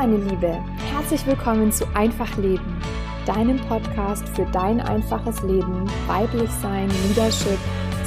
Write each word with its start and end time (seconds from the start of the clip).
meine 0.00 0.16
Liebe, 0.16 0.56
herzlich 0.94 1.26
willkommen 1.26 1.70
zu 1.70 1.84
Einfach 1.92 2.34
Leben, 2.38 2.80
deinem 3.26 3.58
Podcast 3.68 4.26
für 4.30 4.46
dein 4.46 4.80
einfaches 4.80 5.42
Leben, 5.42 5.84
weiblich 6.06 6.48
sein, 6.62 6.88
Leadership, 7.06 7.58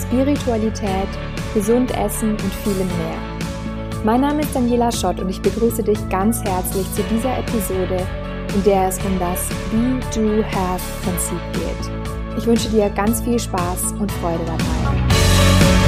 Spiritualität, 0.02 1.07
gesund 1.53 1.95
essen 1.95 2.31
und 2.31 2.53
vielem 2.63 2.88
mehr. 2.88 4.02
Mein 4.03 4.21
Name 4.21 4.41
ist 4.41 4.55
Daniela 4.55 4.91
Schott 4.91 5.20
und 5.20 5.29
ich 5.29 5.39
begrüße 5.39 5.84
dich 5.84 5.99
ganz 6.09 6.43
herzlich 6.43 6.91
zu 6.93 7.03
dieser 7.03 7.38
Episode, 7.38 8.07
in 8.55 8.63
der 8.63 8.88
es 8.88 8.98
um 9.05 9.20
das 9.20 9.48
Be 9.70 9.99
Do 10.16 10.44
Have 10.45 10.81
Prinzip 11.03 11.38
geht. 11.53 12.39
Ich 12.39 12.48
wünsche 12.48 12.70
dir 12.70 12.89
ganz 12.89 13.21
viel 13.21 13.38
Spaß 13.38 13.91
und 13.99 14.12
Freude 14.13 14.44
dabei. 14.48 15.82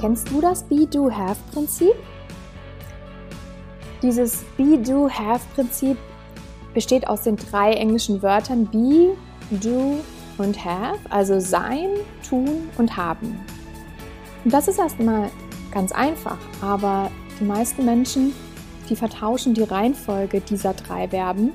Kennst 0.00 0.30
du 0.30 0.40
das 0.40 0.62
Be-Do-Have-Prinzip? 0.62 1.94
Dieses 4.00 4.44
Be-Do-Have-Prinzip 4.56 5.96
besteht 6.72 7.08
aus 7.08 7.22
den 7.22 7.34
drei 7.34 7.72
englischen 7.72 8.22
Wörtern 8.22 8.66
Be, 8.66 9.16
Do 9.50 9.96
und 10.38 10.64
Have, 10.64 11.00
also 11.10 11.40
sein, 11.40 11.88
tun 12.28 12.68
und 12.78 12.96
haben. 12.96 13.40
Und 14.44 14.54
das 14.54 14.68
ist 14.68 14.78
erstmal 14.78 15.30
ganz 15.72 15.90
einfach, 15.90 16.38
aber 16.62 17.10
die 17.40 17.44
meisten 17.44 17.84
Menschen, 17.84 18.32
die 18.88 18.94
vertauschen 18.94 19.54
die 19.54 19.64
Reihenfolge 19.64 20.40
dieser 20.40 20.74
drei 20.74 21.08
Verben 21.08 21.52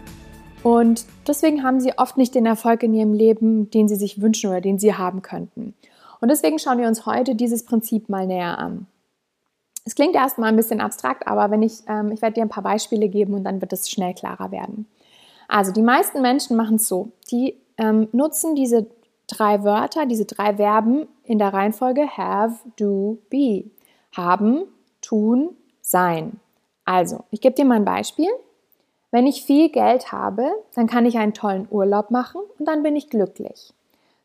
und 0.64 1.06
deswegen 1.28 1.64
haben 1.64 1.80
sie 1.80 1.98
oft 1.98 2.18
nicht 2.18 2.36
den 2.36 2.46
Erfolg 2.46 2.84
in 2.84 2.94
ihrem 2.94 3.14
Leben, 3.14 3.70
den 3.70 3.88
sie 3.88 3.96
sich 3.96 4.22
wünschen 4.22 4.50
oder 4.50 4.62
den 4.62 4.80
sie 4.80 4.94
haben 4.94 5.22
könnten. 5.22 5.76
Und 6.24 6.30
deswegen 6.30 6.58
schauen 6.58 6.78
wir 6.78 6.88
uns 6.88 7.06
heute 7.06 7.36
dieses 7.36 7.66
Prinzip 7.66 8.08
mal 8.08 8.26
näher 8.26 8.58
an. 8.58 8.88
Es 9.84 9.94
klingt 9.94 10.16
erstmal 10.16 10.48
ein 10.48 10.56
bisschen 10.56 10.80
abstrakt, 10.80 11.28
aber 11.28 11.52
wenn 11.52 11.62
ich, 11.62 11.84
ähm, 11.90 12.14
ich 12.14 12.22
werde 12.22 12.36
dir 12.36 12.44
ein 12.44 12.50
paar 12.50 12.64
Beispiele 12.64 13.10
geben 13.10 13.34
und 13.34 13.44
dann 13.44 13.60
wird 13.60 13.74
es 13.74 13.90
schnell 13.90 14.14
klarer 14.14 14.50
werden. 14.50 14.88
Also 15.50 15.74
die 15.74 15.82
meisten 15.82 16.22
Menschen 16.22 16.56
machen 16.56 16.78
es 16.78 16.88
so, 16.88 17.12
die 17.30 17.58
ähm, 17.78 18.08
nutzen 18.14 18.56
diese 18.56 18.88
drei 19.28 19.66
Wörter, 19.66 20.06
diese 20.06 20.24
drei 20.24 20.56
Verben 20.56 21.10
in 21.26 21.40
der 21.40 21.54
Reihenfolge 21.54 22.08
have, 22.16 22.56
do, 22.78 23.18
be. 23.30 23.66
Haben, 24.16 24.64
tun, 25.02 25.50
sein. 25.82 26.40
Also, 26.86 27.26
ich 27.32 27.42
gebe 27.42 27.56
dir 27.56 27.66
mal 27.66 27.76
ein 27.76 27.84
Beispiel. 27.84 28.30
Wenn 29.12 29.28
ich 29.28 29.44
viel 29.44 29.68
Geld 29.68 30.14
habe, 30.14 30.50
dann 30.74 30.88
kann 30.88 31.06
ich 31.06 31.18
einen 31.18 31.34
tollen 31.34 31.68
Urlaub 31.70 32.12
machen 32.12 32.40
und 32.58 32.66
dann 32.66 32.82
bin 32.82 32.96
ich 32.96 33.10
glücklich. 33.10 33.74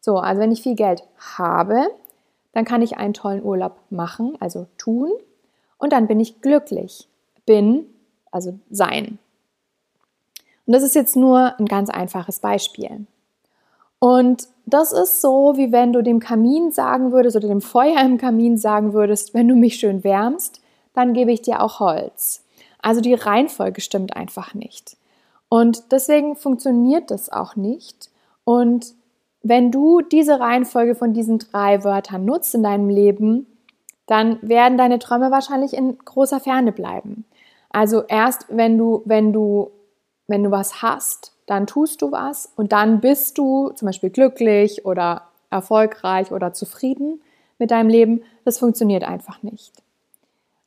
So, 0.00 0.18
also 0.18 0.40
wenn 0.40 0.52
ich 0.52 0.62
viel 0.62 0.74
Geld 0.74 1.02
habe, 1.36 1.88
dann 2.52 2.64
kann 2.64 2.82
ich 2.82 2.96
einen 2.96 3.14
tollen 3.14 3.42
Urlaub 3.42 3.76
machen, 3.90 4.36
also 4.40 4.66
tun, 4.78 5.10
und 5.78 5.92
dann 5.92 6.06
bin 6.08 6.20
ich 6.20 6.40
glücklich. 6.40 7.08
Bin, 7.46 7.86
also 8.30 8.58
sein. 8.70 9.18
Und 10.66 10.74
das 10.74 10.82
ist 10.82 10.94
jetzt 10.94 11.16
nur 11.16 11.58
ein 11.58 11.66
ganz 11.66 11.88
einfaches 11.88 12.40
Beispiel. 12.40 13.06
Und 14.00 14.48
das 14.66 14.92
ist 14.92 15.20
so, 15.20 15.54
wie 15.56 15.72
wenn 15.72 15.92
du 15.92 16.02
dem 16.02 16.20
Kamin 16.20 16.72
sagen 16.72 17.10
würdest 17.10 17.36
oder 17.36 17.48
dem 17.48 17.62
Feuer 17.62 18.00
im 18.02 18.18
Kamin 18.18 18.58
sagen 18.58 18.92
würdest, 18.92 19.34
wenn 19.34 19.48
du 19.48 19.54
mich 19.54 19.76
schön 19.76 20.04
wärmst, 20.04 20.60
dann 20.92 21.14
gebe 21.14 21.32
ich 21.32 21.42
dir 21.42 21.62
auch 21.62 21.80
Holz. 21.80 22.44
Also 22.80 23.00
die 23.00 23.14
Reihenfolge 23.14 23.80
stimmt 23.80 24.14
einfach 24.14 24.54
nicht. 24.54 24.96
Und 25.48 25.90
deswegen 25.92 26.36
funktioniert 26.36 27.10
das 27.10 27.32
auch 27.32 27.56
nicht. 27.56 28.10
Und 28.44 28.94
wenn 29.48 29.70
du 29.70 30.02
diese 30.02 30.40
Reihenfolge 30.40 30.94
von 30.94 31.14
diesen 31.14 31.38
drei 31.38 31.82
Wörtern 31.82 32.26
nutzt 32.26 32.54
in 32.54 32.62
deinem 32.62 32.90
Leben, 32.90 33.46
dann 34.06 34.38
werden 34.42 34.76
deine 34.76 34.98
Träume 34.98 35.30
wahrscheinlich 35.30 35.74
in 35.74 35.96
großer 35.96 36.38
Ferne 36.38 36.70
bleiben. 36.70 37.24
Also 37.70 38.02
erst 38.08 38.46
wenn 38.50 38.76
du, 38.76 39.02
wenn 39.06 39.32
du, 39.32 39.70
wenn 40.26 40.44
du 40.44 40.50
was 40.50 40.82
hast, 40.82 41.32
dann 41.46 41.66
tust 41.66 42.02
du 42.02 42.12
was 42.12 42.52
und 42.56 42.72
dann 42.72 43.00
bist 43.00 43.38
du 43.38 43.70
zum 43.70 43.86
Beispiel 43.86 44.10
glücklich 44.10 44.84
oder 44.84 45.22
erfolgreich 45.50 46.30
oder 46.30 46.52
zufrieden 46.52 47.22
mit 47.58 47.70
deinem 47.70 47.88
Leben. 47.88 48.22
Das 48.44 48.58
funktioniert 48.58 49.02
einfach 49.02 49.42
nicht. 49.42 49.72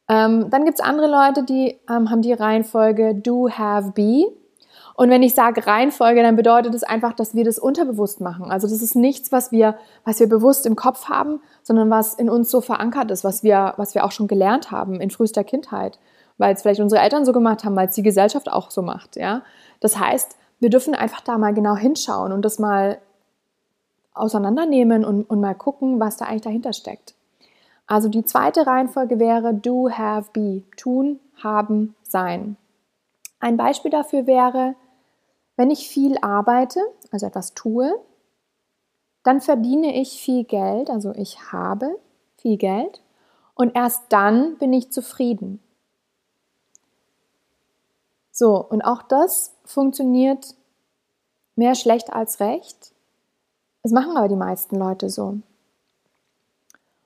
Ähm, 0.09 0.49
dann 0.49 0.65
gibt 0.65 0.79
es 0.79 0.85
andere 0.85 1.07
Leute, 1.07 1.43
die 1.43 1.79
ähm, 1.87 2.09
haben 2.09 2.23
die 2.23 2.33
Reihenfolge 2.33 3.13
do, 3.13 3.47
have, 3.49 3.91
be. 3.91 4.25
Und 5.01 5.09
wenn 5.09 5.23
ich 5.23 5.33
sage 5.33 5.65
Reihenfolge, 5.65 6.21
dann 6.21 6.35
bedeutet 6.35 6.75
es 6.75 6.81
das 6.81 6.89
einfach, 6.91 7.13
dass 7.13 7.33
wir 7.33 7.43
das 7.43 7.57
unterbewusst 7.57 8.21
machen. 8.21 8.51
Also 8.51 8.67
das 8.67 8.83
ist 8.83 8.95
nichts, 8.95 9.31
was 9.31 9.51
wir, 9.51 9.75
was 10.05 10.19
wir 10.19 10.29
bewusst 10.29 10.67
im 10.67 10.75
Kopf 10.75 11.09
haben, 11.09 11.41
sondern 11.63 11.89
was 11.89 12.13
in 12.13 12.29
uns 12.29 12.51
so 12.51 12.61
verankert 12.61 13.09
ist, 13.09 13.23
was 13.23 13.41
wir, 13.41 13.73
was 13.77 13.95
wir 13.95 14.05
auch 14.05 14.11
schon 14.11 14.27
gelernt 14.27 14.69
haben 14.69 15.01
in 15.01 15.09
frühester 15.09 15.43
Kindheit, 15.43 15.97
weil 16.37 16.53
es 16.53 16.61
vielleicht 16.61 16.81
unsere 16.81 17.01
Eltern 17.01 17.25
so 17.25 17.33
gemacht 17.33 17.63
haben, 17.63 17.75
weil 17.75 17.87
es 17.87 17.95
die 17.95 18.03
Gesellschaft 18.03 18.51
auch 18.51 18.69
so 18.69 18.83
macht. 18.83 19.15
Ja, 19.15 19.41
das 19.79 19.97
heißt, 19.97 20.35
wir 20.59 20.69
dürfen 20.69 20.93
einfach 20.93 21.21
da 21.21 21.39
mal 21.39 21.55
genau 21.55 21.75
hinschauen 21.75 22.31
und 22.31 22.45
das 22.45 22.59
mal 22.59 22.99
auseinandernehmen 24.13 25.03
und, 25.03 25.23
und 25.23 25.41
mal 25.41 25.55
gucken, 25.55 25.99
was 25.99 26.17
da 26.17 26.25
eigentlich 26.25 26.43
dahinter 26.43 26.73
steckt. 26.73 27.15
Also 27.87 28.07
die 28.07 28.23
zweite 28.23 28.67
Reihenfolge 28.67 29.17
wäre 29.17 29.55
do, 29.55 29.89
have, 29.89 30.29
be. 30.31 30.61
Tun, 30.77 31.19
haben, 31.41 31.95
sein. 32.03 32.55
Ein 33.39 33.57
Beispiel 33.57 33.89
dafür 33.89 34.27
wäre, 34.27 34.75
wenn 35.61 35.69
ich 35.69 35.87
viel 35.87 36.17
arbeite, 36.23 36.79
also 37.11 37.27
etwas 37.27 37.53
tue, 37.53 37.93
dann 39.21 39.41
verdiene 39.41 39.95
ich 40.01 40.19
viel 40.19 40.43
Geld, 40.43 40.89
also 40.89 41.13
ich 41.13 41.51
habe 41.51 41.99
viel 42.37 42.57
Geld 42.57 42.99
und 43.53 43.75
erst 43.75 44.05
dann 44.09 44.57
bin 44.57 44.73
ich 44.73 44.91
zufrieden. 44.91 45.61
So, 48.31 48.57
und 48.57 48.81
auch 48.81 49.03
das 49.03 49.55
funktioniert 49.63 50.55
mehr 51.55 51.75
schlecht 51.75 52.11
als 52.11 52.39
recht. 52.39 52.91
Das 53.83 53.91
machen 53.91 54.17
aber 54.17 54.29
die 54.29 54.35
meisten 54.35 54.77
Leute 54.77 55.11
so. 55.11 55.37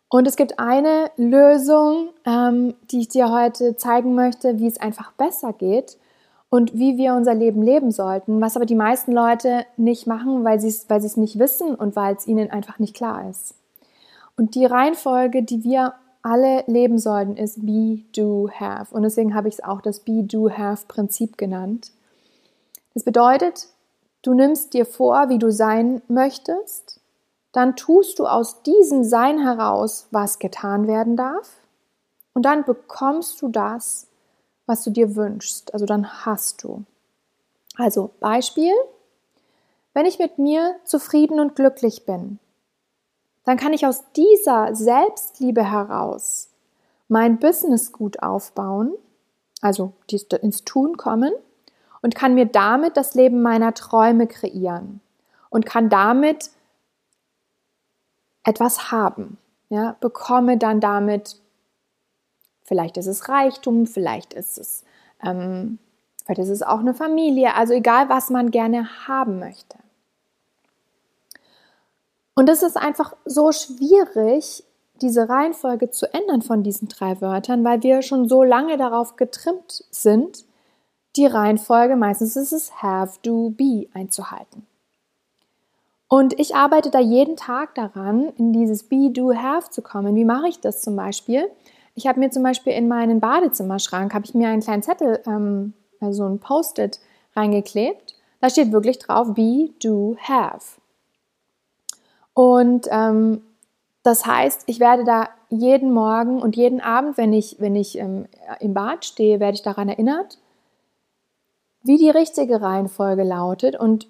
Und 0.07 0.29
es 0.29 0.37
gibt 0.37 0.59
eine 0.59 1.11
Lösung, 1.17 2.11
ähm, 2.23 2.75
die 2.89 3.01
ich 3.01 3.09
dir 3.09 3.33
heute 3.33 3.75
zeigen 3.75 4.15
möchte, 4.15 4.59
wie 4.59 4.67
es 4.67 4.79
einfach 4.79 5.11
besser 5.11 5.51
geht 5.51 5.97
und 6.55 6.73
wie 6.73 6.97
wir 6.97 7.15
unser 7.15 7.33
Leben 7.33 7.61
leben 7.61 7.91
sollten, 7.91 8.39
was 8.39 8.55
aber 8.55 8.65
die 8.65 8.75
meisten 8.75 9.11
Leute 9.11 9.65
nicht 9.75 10.07
machen, 10.07 10.45
weil 10.45 10.57
sie 10.57 10.69
es 10.69 10.89
weil 10.89 11.01
nicht 11.17 11.37
wissen 11.37 11.75
und 11.75 11.97
weil 11.97 12.15
es 12.15 12.27
ihnen 12.27 12.49
einfach 12.49 12.79
nicht 12.79 12.95
klar 12.95 13.29
ist. 13.29 13.55
Und 14.37 14.55
die 14.55 14.63
Reihenfolge, 14.63 15.43
die 15.43 15.65
wir 15.65 15.95
alle 16.21 16.63
leben 16.67 16.97
sollten, 16.97 17.35
ist 17.35 17.65
Be, 17.65 18.03
Do, 18.15 18.49
Have. 18.57 18.95
Und 18.95 19.03
deswegen 19.03 19.35
habe 19.35 19.49
ich 19.49 19.55
es 19.55 19.63
auch 19.65 19.81
das 19.81 19.99
Be, 19.99 20.23
Do, 20.23 20.49
Have 20.49 20.85
Prinzip 20.87 21.37
genannt. 21.37 21.91
Das 22.93 23.03
bedeutet, 23.03 23.67
du 24.21 24.33
nimmst 24.33 24.73
dir 24.73 24.85
vor, 24.85 25.27
wie 25.27 25.39
du 25.39 25.51
sein 25.51 26.03
möchtest, 26.07 27.01
dann 27.51 27.75
tust 27.75 28.17
du 28.17 28.27
aus 28.27 28.63
diesem 28.63 29.03
Sein 29.03 29.39
heraus, 29.39 30.07
was 30.11 30.39
getan 30.39 30.87
werden 30.87 31.17
darf, 31.17 31.57
und 32.33 32.43
dann 32.43 32.63
bekommst 32.63 33.41
du 33.41 33.49
das, 33.49 34.07
was 34.65 34.83
du 34.83 34.89
dir 34.89 35.15
wünschst. 35.15 35.73
Also 35.73 35.85
dann 35.85 36.25
hast 36.25 36.63
du. 36.63 36.83
Also 37.77 38.11
Beispiel, 38.19 38.73
wenn 39.93 40.05
ich 40.05 40.19
mit 40.19 40.37
mir 40.37 40.75
zufrieden 40.83 41.39
und 41.39 41.55
glücklich 41.55 42.05
bin, 42.05 42.39
dann 43.43 43.57
kann 43.57 43.73
ich 43.73 43.85
aus 43.85 44.03
dieser 44.15 44.75
Selbstliebe 44.75 45.63
heraus 45.63 46.49
mein 47.07 47.37
Business 47.37 47.91
gut 47.91 48.23
aufbauen, 48.23 48.93
also 49.61 49.93
ins 50.41 50.63
Tun 50.63 50.97
kommen 50.97 51.33
und 52.01 52.15
kann 52.15 52.33
mir 52.33 52.45
damit 52.45 52.97
das 52.97 53.13
Leben 53.13 53.41
meiner 53.41 53.73
Träume 53.73 54.27
kreieren 54.27 55.01
und 55.49 55.65
kann 55.65 55.89
damit 55.89 56.49
etwas 58.43 58.91
haben. 58.91 59.37
Ja, 59.69 59.95
bekomme 59.99 60.57
dann 60.57 60.79
damit 60.79 61.41
Vielleicht 62.65 62.97
ist 62.97 63.05
es 63.05 63.29
Reichtum, 63.29 63.85
vielleicht 63.85 64.33
ist 64.33 64.57
es, 64.57 64.83
ähm, 65.23 65.77
vielleicht 66.25 66.39
ist 66.39 66.49
es 66.49 66.63
auch 66.63 66.79
eine 66.79 66.95
Familie, 66.95 67.53
also 67.53 67.73
egal, 67.73 68.09
was 68.09 68.31
man 68.31 68.49
gerne 68.51 69.07
haben 69.07 69.39
möchte. 69.39 69.77
Und 72.33 72.49
es 72.49 72.63
ist 72.63 72.75
einfach 72.75 73.15
so 73.23 73.51
schwierig, 73.51 74.63
diese 75.01 75.29
Reihenfolge 75.29 75.91
zu 75.91 76.11
ändern 76.13 76.41
von 76.41 76.63
diesen 76.63 76.87
drei 76.87 77.21
Wörtern, 77.21 77.63
weil 77.63 77.83
wir 77.83 78.01
schon 78.01 78.27
so 78.27 78.43
lange 78.43 78.77
darauf 78.77 79.15
getrimmt 79.15 79.85
sind, 79.91 80.43
die 81.15 81.27
Reihenfolge, 81.27 81.95
meistens 81.95 82.35
ist 82.35 82.51
es 82.51 82.81
have, 82.81 83.19
do, 83.21 83.51
be 83.51 83.87
einzuhalten. 83.93 84.65
Und 86.07 86.37
ich 86.39 86.55
arbeite 86.55 86.91
da 86.91 86.99
jeden 86.99 87.35
Tag 87.35 87.75
daran, 87.75 88.29
in 88.37 88.53
dieses 88.53 88.83
be, 88.83 89.11
do, 89.11 89.33
have 89.33 89.69
zu 89.69 89.81
kommen. 89.81 90.15
Wie 90.15 90.25
mache 90.25 90.47
ich 90.47 90.59
das 90.59 90.81
zum 90.81 90.95
Beispiel? 90.95 91.49
Ich 91.95 92.07
habe 92.07 92.19
mir 92.19 92.29
zum 92.29 92.43
Beispiel 92.43 92.73
in 92.73 92.87
meinen 92.87 93.19
Badezimmerschrank, 93.19 94.13
habe 94.13 94.25
ich 94.25 94.33
mir 94.33 94.49
einen 94.49 94.61
kleinen 94.61 94.83
Zettel, 94.83 95.21
ähm, 95.25 95.73
also 96.01 96.25
ein 96.25 96.39
Post-it 96.39 96.99
reingeklebt. 97.35 98.15
Da 98.41 98.49
steht 98.49 98.71
wirklich 98.71 98.99
drauf, 98.99 99.33
be, 99.33 99.69
do, 99.81 100.17
have. 100.19 100.79
Und 102.33 102.87
ähm, 102.91 103.41
das 104.03 104.25
heißt, 104.25 104.63
ich 104.67 104.79
werde 104.79 105.05
da 105.05 105.29
jeden 105.49 105.93
Morgen 105.93 106.41
und 106.41 106.55
jeden 106.55 106.81
Abend, 106.81 107.17
wenn 107.17 107.33
ich, 107.33 107.55
wenn 107.59 107.75
ich 107.75 107.97
ähm, 107.97 108.27
im 108.59 108.73
Bad 108.73 109.05
stehe, 109.05 109.39
werde 109.39 109.55
ich 109.55 109.63
daran 109.63 109.89
erinnert, 109.89 110.37
wie 111.81 111.97
die 111.97 112.09
richtige 112.09 112.61
Reihenfolge 112.61 113.23
lautet 113.23 113.79
und 113.79 114.07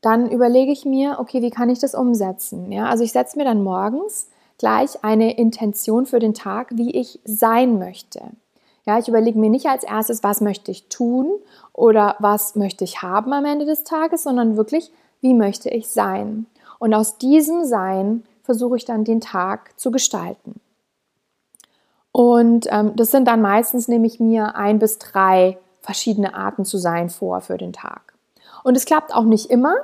dann 0.00 0.30
überlege 0.30 0.72
ich 0.72 0.84
mir, 0.84 1.18
okay, 1.18 1.42
wie 1.42 1.50
kann 1.50 1.68
ich 1.68 1.80
das 1.80 1.94
umsetzen? 1.94 2.72
Ja, 2.72 2.86
also 2.86 3.04
ich 3.04 3.12
setze 3.12 3.36
mir 3.36 3.44
dann 3.44 3.62
morgens 3.62 4.30
gleich 4.58 5.04
eine 5.04 5.36
Intention 5.36 6.06
für 6.06 6.18
den 6.18 6.34
Tag, 6.34 6.68
wie 6.72 6.90
ich 6.92 7.20
sein 7.24 7.78
möchte. 7.78 8.22
Ja, 8.86 8.98
ich 8.98 9.08
überlege 9.08 9.38
mir 9.38 9.50
nicht 9.50 9.66
als 9.66 9.84
erstes, 9.84 10.22
was 10.22 10.40
möchte 10.40 10.70
ich 10.70 10.88
tun 10.88 11.30
oder 11.72 12.16
was 12.20 12.54
möchte 12.54 12.84
ich 12.84 13.02
haben 13.02 13.32
am 13.32 13.44
Ende 13.44 13.66
des 13.66 13.84
Tages, 13.84 14.22
sondern 14.22 14.56
wirklich, 14.56 14.92
wie 15.20 15.34
möchte 15.34 15.68
ich 15.70 15.88
sein? 15.88 16.46
Und 16.78 16.94
aus 16.94 17.18
diesem 17.18 17.64
Sein 17.64 18.22
versuche 18.44 18.76
ich 18.76 18.84
dann 18.84 19.04
den 19.04 19.20
Tag 19.20 19.78
zu 19.78 19.90
gestalten. 19.90 20.60
Und 22.12 22.66
ähm, 22.70 22.92
das 22.96 23.10
sind 23.10 23.26
dann 23.26 23.42
meistens, 23.42 23.88
nehme 23.88 24.06
ich 24.06 24.20
mir 24.20 24.54
ein 24.54 24.78
bis 24.78 24.98
drei 24.98 25.58
verschiedene 25.82 26.34
Arten 26.34 26.64
zu 26.64 26.78
sein 26.78 27.10
vor 27.10 27.40
für 27.40 27.58
den 27.58 27.72
Tag. 27.72 28.14
Und 28.62 28.76
es 28.76 28.84
klappt 28.84 29.14
auch 29.14 29.24
nicht 29.24 29.50
immer, 29.50 29.74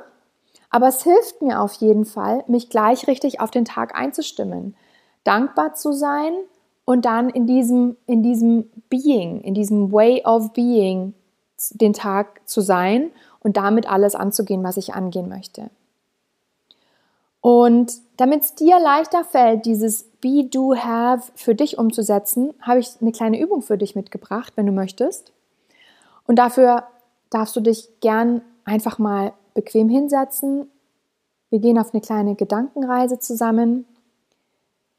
aber 0.73 0.87
es 0.87 1.03
hilft 1.03 1.43
mir 1.43 1.61
auf 1.61 1.73
jeden 1.73 2.03
Fall, 2.03 2.43
mich 2.47 2.67
gleich 2.67 3.05
richtig 3.07 3.39
auf 3.39 3.51
den 3.51 3.63
Tag 3.63 3.93
einzustimmen, 3.93 4.75
dankbar 5.23 5.75
zu 5.75 5.93
sein 5.93 6.33
und 6.83 7.05
dann 7.05 7.29
in 7.29 7.45
diesem, 7.45 7.95
in 8.07 8.23
diesem 8.23 8.71
Being, 8.89 9.41
in 9.41 9.53
diesem 9.53 9.91
Way 9.91 10.25
of 10.25 10.51
Being 10.53 11.13
den 11.73 11.93
Tag 11.93 12.41
zu 12.49 12.61
sein 12.61 13.11
und 13.39 13.55
damit 13.55 13.87
alles 13.87 14.15
anzugehen, 14.15 14.63
was 14.63 14.77
ich 14.77 14.95
angehen 14.95 15.29
möchte. 15.29 15.69
Und 17.39 17.93
damit 18.17 18.41
es 18.41 18.55
dir 18.55 18.79
leichter 18.79 19.23
fällt, 19.23 19.67
dieses 19.67 20.05
Be, 20.21 20.45
Do, 20.45 20.73
Have 20.75 21.31
für 21.35 21.53
dich 21.53 21.77
umzusetzen, 21.77 22.51
habe 22.59 22.79
ich 22.79 22.95
eine 22.99 23.11
kleine 23.11 23.39
Übung 23.39 23.61
für 23.61 23.77
dich 23.77 23.95
mitgebracht, 23.95 24.53
wenn 24.55 24.65
du 24.65 24.71
möchtest. 24.71 25.33
Und 26.25 26.37
dafür 26.39 26.87
darfst 27.29 27.55
du 27.55 27.59
dich 27.59 27.89
gern 27.99 28.41
einfach 28.65 28.97
mal 28.97 29.33
bequem 29.53 29.89
hinsetzen. 29.89 30.69
Wir 31.49 31.59
gehen 31.59 31.77
auf 31.77 31.93
eine 31.93 32.01
kleine 32.01 32.35
Gedankenreise 32.35 33.19
zusammen. 33.19 33.85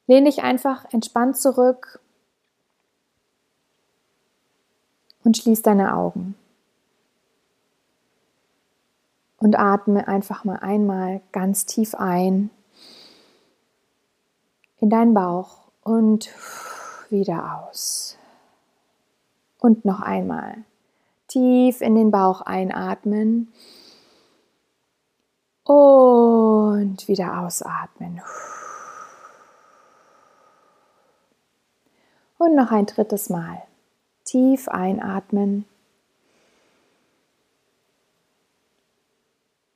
Lehn 0.07 0.25
dich 0.25 0.43
einfach 0.43 0.85
entspannt 0.93 1.37
zurück 1.37 2.01
und 5.25 5.37
schließ 5.37 5.63
deine 5.63 5.97
Augen. 5.97 6.35
Und 9.39 9.59
atme 9.59 10.09
einfach 10.09 10.45
mal 10.45 10.57
einmal 10.57 11.21
ganz 11.33 11.67
tief 11.67 11.95
ein 11.95 12.51
in 14.81 14.91
deinen 14.91 15.15
Bauch 15.15 15.69
und 15.83 16.31
wieder 17.11 17.63
aus. 17.67 18.17
Und 19.59 19.85
noch 19.85 20.01
einmal 20.01 20.59
tief 21.29 21.81
in 21.81 21.95
den 21.95 22.11
Bauch 22.11 22.43
einatmen 22.43 23.53
und 25.65 27.09
wieder 27.09 27.41
ausatmen. 27.41 28.21
Und 32.39 32.55
noch 32.55 32.71
ein 32.71 32.87
drittes 32.87 33.31
Mal. 33.31 33.63
Tief 34.25 34.69
einatmen. 34.69 35.65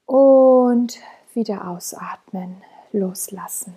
Und 0.06 0.98
wieder 1.34 1.68
ausatmen. 1.68 2.62
Loslassen. 2.92 3.76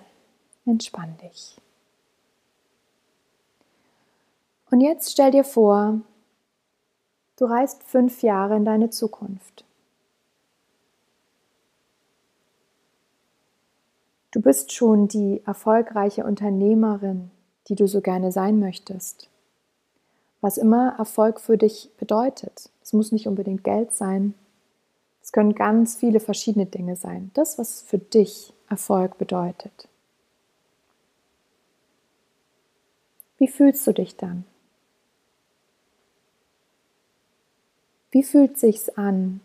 Entspann 0.66 1.18
dich. 1.18 1.58
Und 4.69 4.81
jetzt 4.81 5.12
stell 5.12 5.31
dir 5.31 5.44
vor, 5.44 6.00
du 7.38 7.46
reist 7.46 7.84
fünf 7.84 8.24
Jahre 8.24 8.56
in 8.56 8.66
deine 8.66 8.90
Zukunft. 8.90 9.66
Du 14.31 14.42
bist 14.42 14.72
schon 14.72 15.10
die 15.10 15.42
erfolgreiche 15.45 16.24
Unternehmerin, 16.24 17.31
die 17.68 17.75
du 17.75 17.88
so 17.88 18.00
gerne 18.00 18.31
sein 18.31 18.60
möchtest. 18.60 19.30
Was 20.39 20.57
immer 20.57 20.95
Erfolg 20.98 21.39
für 21.42 21.57
dich 21.57 21.89
bedeutet. 21.98 22.69
Es 22.81 22.94
muss 22.94 23.12
nicht 23.12 23.28
unbedingt 23.28 23.63
Geld 23.63 23.94
sein. 23.94 24.33
Es 25.22 25.33
können 25.33 25.54
ganz 25.54 25.95
viele 25.95 26.19
verschiedene 26.19 26.66
Dinge 26.66 26.95
sein. 26.95 27.30
Das, 27.33 27.60
was 27.60 27.81
für 27.81 28.00
dich 28.00 28.54
Erfolg 28.69 29.18
bedeutet. 29.18 29.89
Wie 33.38 33.50
fühlst 33.50 33.86
du 33.86 33.92
dich 33.92 34.16
dann? 34.16 34.45
Wie 38.12 38.24
fühlt 38.24 38.57
sich's 38.57 38.89
an, 38.89 39.42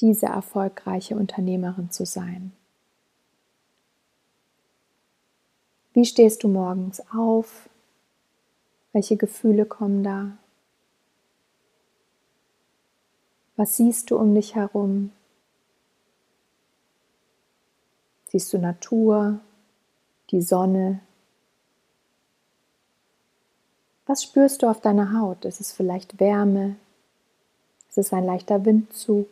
diese 0.00 0.26
erfolgreiche 0.26 1.16
Unternehmerin 1.16 1.90
zu 1.90 2.06
sein? 2.06 2.52
Wie 5.94 6.04
stehst 6.04 6.42
du 6.42 6.48
morgens 6.48 7.00
auf? 7.12 7.68
Welche 8.92 9.16
Gefühle 9.16 9.64
kommen 9.64 10.02
da? 10.02 10.36
Was 13.56 13.76
siehst 13.76 14.10
du 14.10 14.18
um 14.18 14.34
dich 14.34 14.56
herum? 14.56 15.12
Siehst 18.26 18.52
du 18.52 18.58
Natur, 18.58 19.38
die 20.30 20.42
Sonne? 20.42 21.00
Was 24.06 24.24
spürst 24.24 24.62
du 24.62 24.66
auf 24.66 24.80
deiner 24.80 25.16
Haut? 25.16 25.44
Ist 25.44 25.60
es 25.60 25.70
vielleicht 25.70 26.18
Wärme? 26.18 26.74
Ist 27.88 27.98
es 27.98 28.12
ein 28.12 28.24
leichter 28.24 28.64
Windzug? 28.64 29.28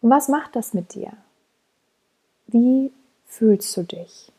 Und 0.00 0.08
was 0.08 0.28
macht 0.28 0.56
das 0.56 0.72
mit 0.72 0.94
dir? 0.94 1.12
Wie 2.46 2.90
fühlst 3.28 3.76
du 3.76 3.84
dich? 3.84 4.32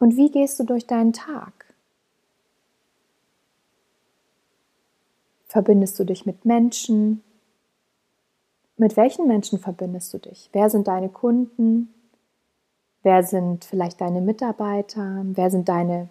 Und 0.00 0.16
wie 0.16 0.30
gehst 0.30 0.58
du 0.58 0.64
durch 0.64 0.86
deinen 0.86 1.12
Tag? 1.12 1.72
Verbindest 5.46 5.98
du 5.98 6.04
dich 6.04 6.26
mit 6.26 6.44
Menschen? 6.44 7.22
Mit 8.76 8.96
welchen 8.96 9.28
Menschen 9.28 9.60
verbindest 9.60 10.12
du 10.12 10.18
dich? 10.18 10.50
Wer 10.52 10.68
sind 10.68 10.88
deine 10.88 11.08
Kunden? 11.08 11.94
Wer 13.02 13.22
sind 13.22 13.64
vielleicht 13.64 14.00
deine 14.00 14.20
Mitarbeiter? 14.20 15.22
Wer 15.24 15.50
sind 15.50 15.68
deine 15.68 16.08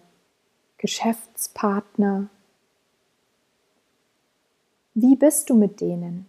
Geschäftspartner? 0.78 2.30
Wie 4.94 5.16
bist 5.16 5.50
du 5.50 5.54
mit 5.54 5.80
denen? 5.80 6.26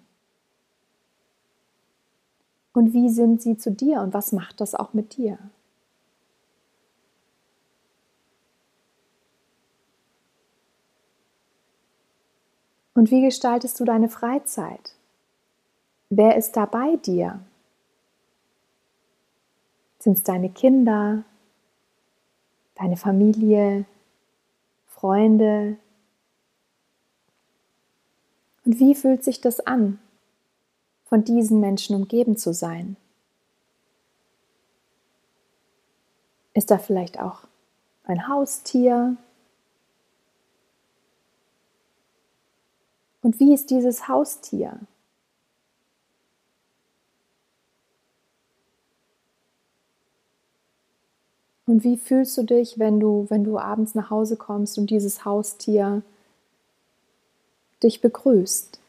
Und 2.73 2.93
wie 2.93 3.09
sind 3.09 3.41
sie 3.41 3.57
zu 3.57 3.71
dir 3.71 4.01
und 4.01 4.13
was 4.13 4.31
macht 4.31 4.59
das 4.59 4.75
auch 4.75 4.93
mit 4.93 5.15
dir? 5.17 5.37
Und 12.95 13.11
wie 13.11 13.21
gestaltest 13.21 13.79
du 13.79 13.85
deine 13.85 14.09
Freizeit? 14.09 14.95
Wer 16.09 16.35
ist 16.35 16.57
da 16.57 16.65
bei 16.65 16.95
dir? 16.95 17.39
Sind 19.99 20.13
es 20.17 20.23
deine 20.23 20.49
Kinder, 20.49 21.23
deine 22.75 22.97
Familie, 22.97 23.85
Freunde, 24.87 25.77
und 28.65 28.79
wie 28.79 28.95
fühlt 28.95 29.23
sich 29.23 29.41
das 29.41 29.59
an, 29.59 29.99
von 31.05 31.23
diesen 31.23 31.59
Menschen 31.59 31.95
umgeben 31.95 32.35
zu 32.35 32.53
sein? 32.53 32.97
Ist 36.53 36.71
da 36.71 36.79
vielleicht 36.79 37.19
auch 37.19 37.47
ein 38.05 38.27
Haustier? 38.27 39.17
Und 43.21 43.39
wie 43.39 43.53
ist 43.53 43.69
dieses 43.69 44.07
Haustier? 44.07 44.79
Und 51.67 51.83
wie 51.83 51.97
fühlst 51.97 52.37
du 52.37 52.43
dich, 52.43 52.79
wenn 52.79 52.99
du, 52.99 53.25
wenn 53.29 53.43
du 53.43 53.57
abends 53.57 53.95
nach 53.95 54.09
Hause 54.09 54.37
kommst 54.37 54.77
und 54.77 54.89
dieses 54.89 55.25
Haustier 55.25 56.03
dich 57.85 58.01
begrüßt. 58.01 58.81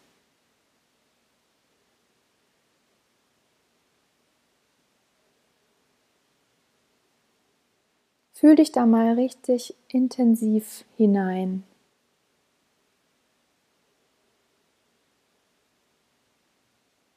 Fühl 8.35 8.57
dich 8.57 8.73
da 8.73 8.85
mal 8.85 9.15
richtig 9.15 9.75
intensiv 9.88 10.85
hinein. 10.97 11.62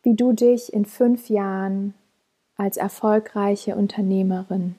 wie 0.09 0.15
du 0.15 0.33
dich 0.33 0.73
in 0.73 0.85
fünf 0.85 1.29
Jahren 1.29 1.93
als 2.55 2.77
erfolgreiche 2.77 3.75
Unternehmerin 3.75 4.73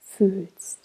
fühlst. 0.00 0.81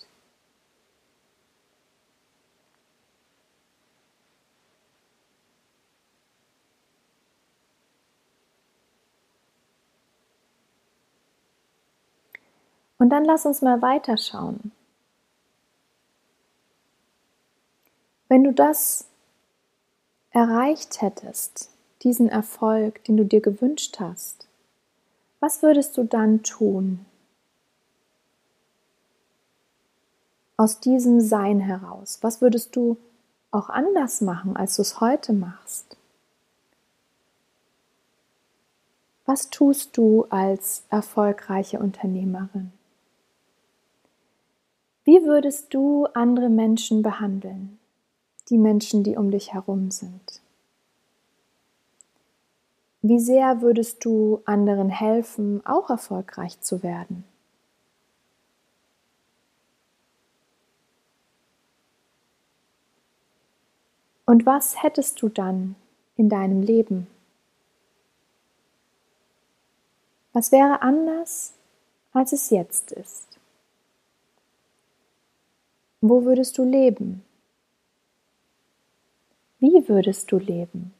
Und 12.97 13.09
dann 13.09 13.25
lass 13.25 13.45
uns 13.45 13.61
mal 13.61 13.81
weiterschauen. 13.81 14.71
Wenn 18.27 18.43
du 18.43 18.51
das 18.51 19.05
erreicht 20.31 21.01
hättest, 21.01 21.69
diesen 22.03 22.29
Erfolg, 22.29 23.03
den 23.05 23.17
du 23.17 23.25
dir 23.25 23.41
gewünscht 23.41 23.99
hast, 23.99 24.47
was 25.39 25.61
würdest 25.61 25.97
du 25.97 26.03
dann 26.03 26.43
tun? 26.43 27.05
Aus 30.57 30.79
diesem 30.79 31.21
Sein 31.21 31.59
heraus, 31.59 32.17
was 32.21 32.41
würdest 32.41 32.75
du 32.75 32.97
auch 33.51 33.69
anders 33.69 34.21
machen, 34.21 34.57
als 34.57 34.75
du 34.75 34.81
es 34.81 34.99
heute 34.99 35.31
machst? 35.31 35.95
Was 39.25 39.49
tust 39.49 39.95
du 39.97 40.25
als 40.29 40.83
erfolgreiche 40.89 41.79
Unternehmerin? 41.79 42.71
Wie 45.07 45.23
würdest 45.23 45.73
du 45.73 46.05
andere 46.07 46.49
Menschen 46.49 47.01
behandeln? 47.01 47.79
Die 48.49 48.57
Menschen, 48.57 49.05
die 49.05 49.15
um 49.15 49.31
dich 49.31 49.53
herum 49.53 49.89
sind. 49.89 50.41
Wie 53.01 53.17
sehr 53.17 53.61
würdest 53.61 54.03
du 54.03 54.41
anderen 54.43 54.89
helfen, 54.89 55.65
auch 55.65 55.89
erfolgreich 55.89 56.59
zu 56.59 56.83
werden? 56.83 57.23
Und 64.25 64.45
was 64.45 64.83
hättest 64.83 65.21
du 65.21 65.29
dann 65.29 65.77
in 66.17 66.27
deinem 66.27 66.61
Leben? 66.61 67.07
Was 70.33 70.51
wäre 70.51 70.81
anders, 70.81 71.53
als 72.11 72.33
es 72.33 72.49
jetzt 72.49 72.91
ist? 72.91 73.36
Wo 76.01 76.25
würdest 76.25 76.59
du 76.59 76.63
leben? 76.63 77.23
Wie 79.59 79.89
würdest 79.89 80.31
du 80.31 80.37
leben? 80.37 80.93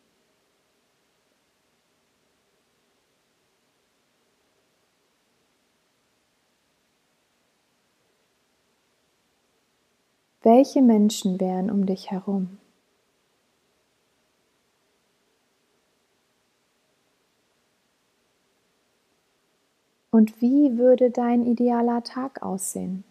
Welche 10.42 10.82
Menschen 10.82 11.40
wären 11.40 11.70
um 11.70 11.86
dich 11.86 12.10
herum? 12.10 12.58
Und 20.10 20.42
wie 20.42 20.78
würde 20.78 21.12
dein 21.12 21.46
idealer 21.46 22.04
Tag 22.04 22.42
aussehen? 22.42 23.04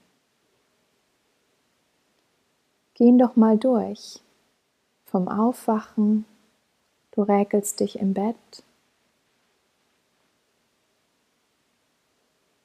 Gehen 2.96 3.18
doch 3.18 3.36
mal 3.36 3.58
durch. 3.58 4.20
Vom 5.04 5.28
Aufwachen, 5.28 6.24
du 7.10 7.22
räkelst 7.22 7.80
dich 7.80 7.98
im 7.98 8.14
Bett. 8.14 8.64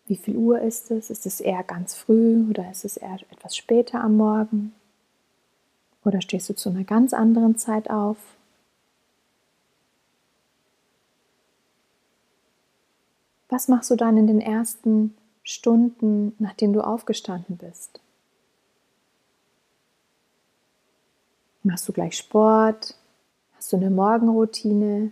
Wie 0.05 0.15
viel 0.15 0.38
Uhr 0.38 0.61
ist 0.61 0.89
es? 0.89 1.09
Ist 1.09 1.25
es 1.25 1.41
eher 1.41 1.63
ganz 1.63 1.95
früh 1.95 2.50
oder 2.50 2.71
ist 2.71 2.85
es 2.85 2.95
eher 2.95 3.19
etwas 3.29 3.57
später 3.57 4.01
am 4.01 4.15
Morgen? 4.15 4.73
Oder 6.05 6.21
stehst 6.21 6.50
du 6.50 6.55
zu 6.55 6.69
einer 6.69 6.85
ganz 6.85 7.11
anderen 7.11 7.57
Zeit 7.57 7.89
auf? 7.89 8.17
Was 13.50 13.67
machst 13.67 13.91
du 13.91 13.97
dann 13.97 14.15
in 14.15 14.27
den 14.27 14.39
ersten 14.39 15.13
Stunden, 15.43 16.35
nachdem 16.39 16.71
du 16.71 16.79
aufgestanden 16.79 17.57
bist? 17.57 18.00
Machst 21.63 21.87
du 21.87 21.93
gleich 21.93 22.17
Sport? 22.17 22.95
Hast 23.55 23.71
du 23.71 23.77
eine 23.77 23.89
Morgenroutine? 23.89 25.11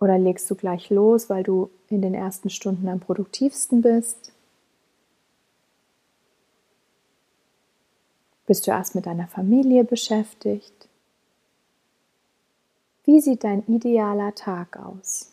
Oder 0.00 0.18
legst 0.18 0.50
du 0.50 0.56
gleich 0.56 0.90
los, 0.90 1.30
weil 1.30 1.44
du 1.44 1.70
in 1.88 2.02
den 2.02 2.14
ersten 2.14 2.50
Stunden 2.50 2.88
am 2.88 2.98
produktivsten 2.98 3.82
bist? 3.82 4.32
Bist 8.46 8.66
du 8.66 8.72
erst 8.72 8.96
mit 8.96 9.06
deiner 9.06 9.28
Familie 9.28 9.84
beschäftigt? 9.84 10.88
Wie 13.04 13.20
sieht 13.20 13.44
dein 13.44 13.64
idealer 13.66 14.34
Tag 14.34 14.76
aus? 14.76 15.32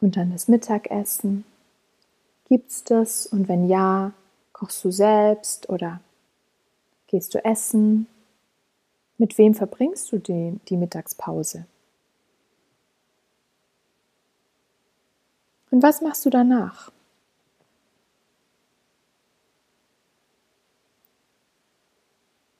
Und 0.00 0.16
dann 0.16 0.32
das 0.32 0.48
Mittagessen. 0.48 1.44
Gibt's 2.48 2.82
das? 2.82 3.26
Und 3.26 3.48
wenn 3.48 3.68
ja, 3.68 4.12
Kochst 4.60 4.84
du 4.84 4.90
selbst 4.90 5.70
oder 5.70 6.02
gehst 7.06 7.32
du 7.32 7.42
essen? 7.42 8.06
Mit 9.16 9.38
wem 9.38 9.54
verbringst 9.54 10.12
du 10.12 10.18
die, 10.18 10.60
die 10.68 10.76
Mittagspause? 10.76 11.64
Und 15.70 15.82
was 15.82 16.02
machst 16.02 16.26
du 16.26 16.30
danach? 16.30 16.92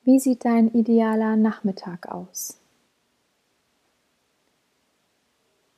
Wie 0.03 0.19
sieht 0.19 0.43
dein 0.43 0.73
idealer 0.73 1.35
Nachmittag 1.35 2.07
aus? 2.07 2.59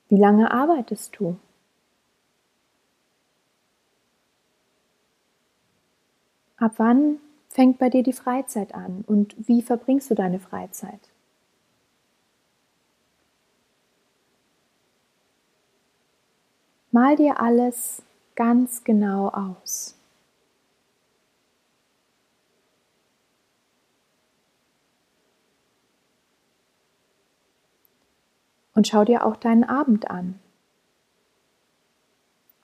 Wie 0.07 0.17
lange 0.17 0.51
arbeitest 0.51 1.19
du? 1.19 1.37
Ab 6.57 6.73
wann 6.77 7.19
fängt 7.49 7.79
bei 7.79 7.89
dir 7.89 8.03
die 8.03 8.13
Freizeit 8.13 8.73
an 8.73 9.03
und 9.07 9.35
wie 9.47 9.61
verbringst 9.61 10.09
du 10.09 10.15
deine 10.15 10.39
Freizeit? 10.39 10.99
Mal 16.91 17.15
dir 17.15 17.39
alles 17.39 18.03
ganz 18.35 18.83
genau 18.83 19.29
aus. 19.29 19.95
Und 28.75 28.87
schau 28.87 29.05
dir 29.05 29.25
auch 29.25 29.35
deinen 29.35 29.63
Abend 29.63 30.09
an. 30.09 30.39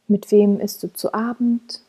Mit 0.08 0.32
wem 0.32 0.60
isst 0.60 0.84
du 0.84 0.94
zu 0.94 1.14
Abend? 1.14 1.82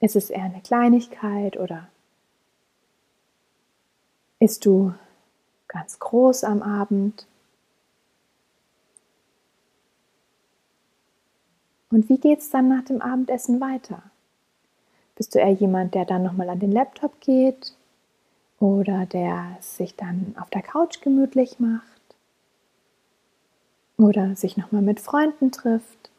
Ist 0.00 0.16
es 0.16 0.30
eher 0.30 0.44
eine 0.44 0.62
Kleinigkeit 0.62 1.58
oder 1.58 1.88
isst 4.38 4.64
du 4.64 4.94
ganz 5.68 5.98
groß 5.98 6.44
am 6.44 6.62
Abend? 6.62 7.26
Und 11.90 12.08
wie 12.08 12.18
geht 12.18 12.38
es 12.38 12.50
dann 12.50 12.68
nach 12.68 12.84
dem 12.84 13.02
Abendessen 13.02 13.60
weiter? 13.60 14.02
Bist 15.16 15.34
du 15.34 15.38
eher 15.38 15.52
jemand, 15.52 15.94
der 15.94 16.06
dann 16.06 16.22
nochmal 16.22 16.48
an 16.48 16.60
den 16.60 16.72
Laptop 16.72 17.20
geht 17.20 17.74
oder 18.58 19.04
der 19.04 19.58
sich 19.60 19.96
dann 19.96 20.34
auf 20.40 20.48
der 20.48 20.62
Couch 20.62 21.02
gemütlich 21.02 21.60
macht 21.60 21.84
oder 23.98 24.34
sich 24.34 24.56
nochmal 24.56 24.82
mit 24.82 25.00
Freunden 25.00 25.52
trifft? 25.52 26.09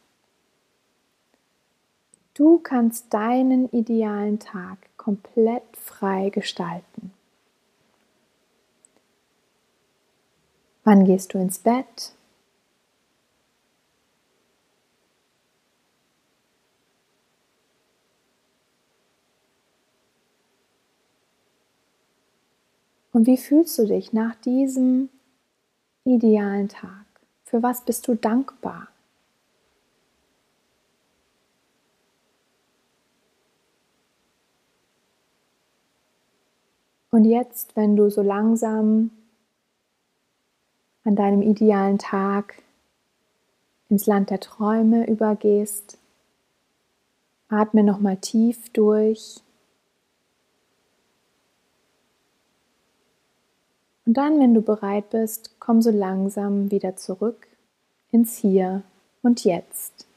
Du 2.33 2.59
kannst 2.59 3.13
deinen 3.13 3.69
idealen 3.71 4.39
Tag 4.39 4.77
komplett 4.97 5.75
frei 5.75 6.29
gestalten. 6.29 7.11
Wann 10.83 11.05
gehst 11.05 11.33
du 11.33 11.37
ins 11.37 11.59
Bett? 11.59 12.13
Und 23.13 23.27
wie 23.27 23.37
fühlst 23.37 23.77
du 23.77 23.85
dich 23.85 24.13
nach 24.13 24.35
diesem 24.35 25.09
idealen 26.05 26.69
Tag? 26.69 27.05
Für 27.43 27.61
was 27.61 27.83
bist 27.83 28.07
du 28.07 28.15
dankbar? 28.15 28.87
Und 37.11 37.25
jetzt, 37.25 37.75
wenn 37.75 37.97
du 37.97 38.09
so 38.09 38.21
langsam 38.21 39.11
an 41.03 41.15
deinem 41.15 41.41
idealen 41.41 41.97
Tag 41.97 42.63
ins 43.89 44.05
Land 44.05 44.29
der 44.29 44.39
Träume 44.39 45.07
übergehst, 45.07 45.97
atme 47.49 47.83
nochmal 47.83 48.15
tief 48.15 48.69
durch. 48.69 49.41
Und 54.05 54.15
dann, 54.15 54.39
wenn 54.39 54.53
du 54.53 54.61
bereit 54.61 55.09
bist, 55.09 55.55
komm 55.59 55.81
so 55.81 55.91
langsam 55.91 56.71
wieder 56.71 56.95
zurück 56.95 57.47
ins 58.11 58.37
Hier 58.37 58.83
und 59.21 59.43
Jetzt. 59.43 60.07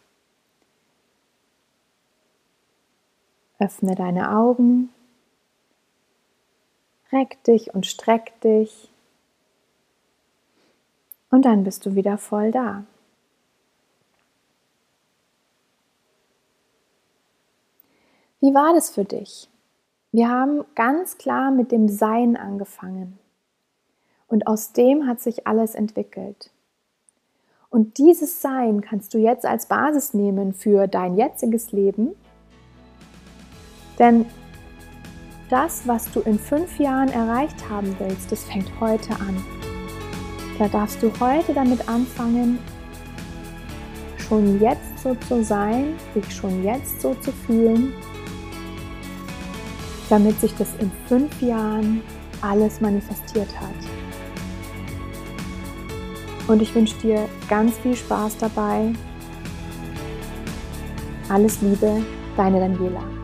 Öffne 3.58 3.96
deine 3.96 4.30
Augen 4.36 4.90
Reck 7.14 7.42
dich 7.44 7.72
und 7.72 7.86
streck 7.86 8.40
dich. 8.40 8.90
Und 11.30 11.44
dann 11.44 11.62
bist 11.62 11.86
du 11.86 11.94
wieder 11.94 12.18
voll 12.18 12.50
da. 12.50 12.84
Wie 18.40 18.52
war 18.52 18.74
das 18.74 18.90
für 18.90 19.04
dich? 19.04 19.48
Wir 20.10 20.28
haben 20.28 20.64
ganz 20.74 21.16
klar 21.16 21.52
mit 21.52 21.70
dem 21.70 21.88
Sein 21.88 22.36
angefangen. 22.36 23.18
Und 24.26 24.48
aus 24.48 24.72
dem 24.72 25.06
hat 25.06 25.20
sich 25.20 25.46
alles 25.46 25.76
entwickelt. 25.76 26.50
Und 27.70 27.98
dieses 27.98 28.42
Sein 28.42 28.80
kannst 28.80 29.14
du 29.14 29.18
jetzt 29.18 29.46
als 29.46 29.66
Basis 29.66 30.14
nehmen 30.14 30.52
für 30.52 30.88
dein 30.88 31.16
jetziges 31.16 31.72
Leben. 31.72 32.14
Denn 33.98 34.26
das, 35.54 35.86
was 35.86 36.10
du 36.10 36.18
in 36.22 36.36
fünf 36.36 36.80
Jahren 36.80 37.10
erreicht 37.10 37.70
haben 37.70 37.94
willst, 38.00 38.32
das 38.32 38.42
fängt 38.42 38.68
heute 38.80 39.12
an. 39.20 39.40
Da 40.58 40.66
darfst 40.66 41.00
du 41.00 41.12
heute 41.20 41.54
damit 41.54 41.88
anfangen, 41.88 42.58
schon 44.18 44.60
jetzt 44.60 44.98
so 45.00 45.14
zu 45.28 45.44
sein, 45.44 45.94
dich 46.12 46.34
schon 46.34 46.64
jetzt 46.64 47.00
so 47.00 47.14
zu 47.14 47.30
fühlen, 47.30 47.92
damit 50.10 50.40
sich 50.40 50.52
das 50.56 50.70
in 50.80 50.90
fünf 51.06 51.40
Jahren 51.40 52.02
alles 52.40 52.80
manifestiert 52.80 53.54
hat. 53.60 53.76
Und 56.48 56.62
ich 56.62 56.74
wünsche 56.74 56.96
dir 56.96 57.28
ganz 57.48 57.78
viel 57.78 57.94
Spaß 57.94 58.38
dabei. 58.38 58.92
Alles 61.28 61.62
Liebe, 61.62 62.02
deine 62.36 62.58
Daniela. 62.58 63.23